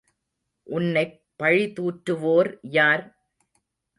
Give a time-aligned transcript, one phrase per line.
[0.67, 3.03] உன்னைப் பழிதூற்றுவோர் யார்?